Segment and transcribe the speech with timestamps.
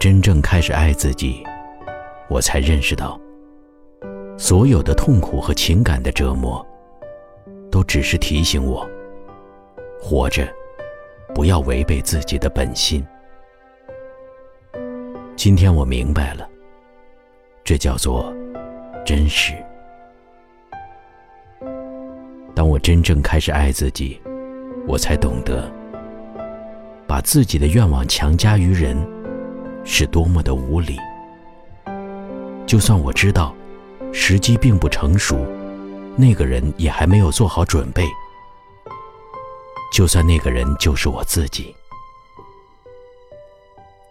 [0.00, 1.44] 真正开始爱自己，
[2.30, 3.20] 我才认识到，
[4.38, 6.66] 所有的痛苦和情感的折磨，
[7.70, 8.88] 都只是提醒我，
[10.00, 10.48] 活着
[11.34, 13.06] 不要违背自己的本心。
[15.36, 16.48] 今天我明白了，
[17.62, 18.34] 这叫做
[19.04, 19.52] 真实。
[22.54, 24.18] 当我真正开始爱自己，
[24.88, 25.70] 我才懂得，
[27.06, 28.96] 把自己的愿望强加于人。
[29.92, 30.96] 是多么的无理！
[32.64, 33.52] 就算我知道
[34.12, 35.36] 时机并不成熟，
[36.16, 38.06] 那个人也还没有做好准备。
[39.92, 41.74] 就算那个人就是我自己，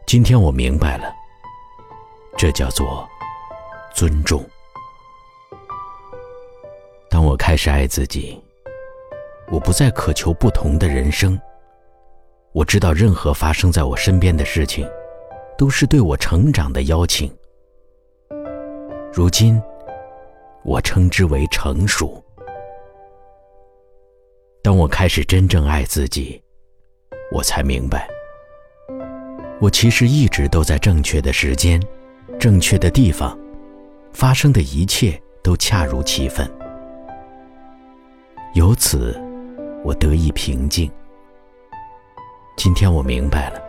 [0.06, 1.16] 今天我明白了，
[2.38, 3.08] 这叫做
[3.96, 4.44] 尊重。
[7.10, 8.38] 当我开始爱自己，
[9.50, 11.40] 我不再渴求不同的人生。
[12.52, 14.86] 我知道，任何发生在我身边的事情。
[15.60, 17.30] 都是对我成长的邀请。
[19.12, 19.62] 如今，
[20.64, 22.24] 我称之为成熟。
[24.64, 26.42] 当我开始真正爱自己，
[27.34, 28.08] 我才明白，
[29.60, 31.78] 我其实一直都在正确的时间、
[32.40, 33.38] 正确的地方，
[34.14, 36.50] 发生的一切都恰如其分。
[38.54, 39.14] 由此，
[39.84, 40.90] 我得以平静。
[42.56, 43.69] 今天我明白了。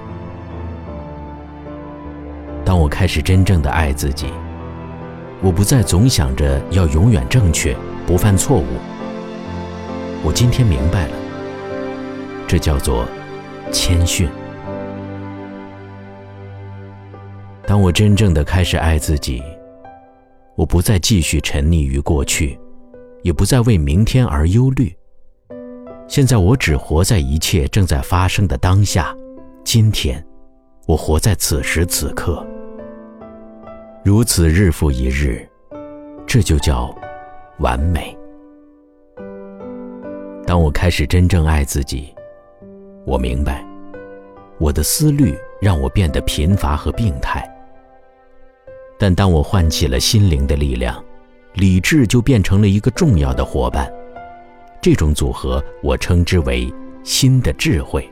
[3.01, 4.27] 开始真正的爱自己，
[5.41, 7.75] 我不再总想着要永远正确、
[8.05, 8.65] 不犯错误。
[10.23, 11.13] 我今天明白了，
[12.47, 13.07] 这叫做
[13.71, 14.29] 谦逊。
[17.65, 19.41] 当我真正的开始爱自己，
[20.55, 22.55] 我不再继续沉溺于过去，
[23.23, 24.95] 也不再为明天而忧虑。
[26.07, 29.11] 现在我只活在一切正在发生的当下，
[29.63, 30.23] 今天，
[30.85, 32.45] 我活在此时此刻。
[34.03, 35.47] 如此日复一日，
[36.25, 36.93] 这就叫
[37.59, 38.17] 完美。
[40.43, 42.11] 当我开始真正爱自己，
[43.05, 43.63] 我明白，
[44.57, 47.47] 我的思虑让我变得贫乏和病态。
[48.97, 51.03] 但当我唤起了心灵的力量，
[51.53, 53.87] 理智就变成了一个重要的伙伴。
[54.81, 56.73] 这种组合，我称之为
[57.03, 58.11] 新的智慧。